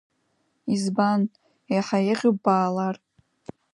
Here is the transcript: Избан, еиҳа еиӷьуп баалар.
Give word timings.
Избан, 0.73 1.21
еиҳа 1.73 1.99
еиӷьуп 2.09 2.37
баалар. 2.43 2.95